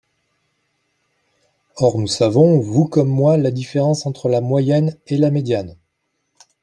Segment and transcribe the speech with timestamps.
[1.79, 5.75] Or nous savons, vous comme moi, la différence entre la moyenne et la médiane.